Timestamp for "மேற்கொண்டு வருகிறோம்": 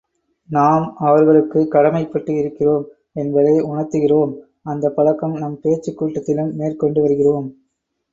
6.53-7.47